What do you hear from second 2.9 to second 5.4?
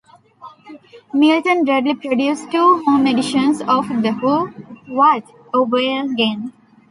editions of "The Who, What,